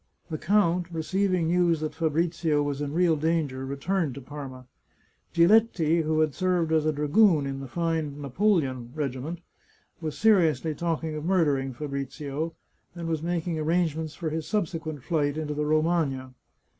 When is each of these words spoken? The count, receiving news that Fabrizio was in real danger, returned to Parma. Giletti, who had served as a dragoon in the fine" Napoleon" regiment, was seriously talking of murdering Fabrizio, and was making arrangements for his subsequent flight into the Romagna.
The 0.31 0.39
count, 0.39 0.87
receiving 0.91 1.45
news 1.49 1.79
that 1.81 1.93
Fabrizio 1.93 2.63
was 2.63 2.81
in 2.81 2.91
real 2.91 3.15
danger, 3.15 3.67
returned 3.67 4.15
to 4.15 4.21
Parma. 4.21 4.65
Giletti, 5.31 6.01
who 6.01 6.21
had 6.21 6.33
served 6.33 6.71
as 6.71 6.87
a 6.87 6.91
dragoon 6.91 7.45
in 7.45 7.59
the 7.59 7.67
fine" 7.67 8.19
Napoleon" 8.19 8.91
regiment, 8.95 9.41
was 10.01 10.17
seriously 10.17 10.73
talking 10.73 11.13
of 11.13 11.23
murdering 11.25 11.71
Fabrizio, 11.71 12.55
and 12.95 13.07
was 13.07 13.21
making 13.21 13.59
arrangements 13.59 14.15
for 14.15 14.31
his 14.31 14.47
subsequent 14.47 15.03
flight 15.03 15.37
into 15.37 15.53
the 15.53 15.65
Romagna. 15.67 16.33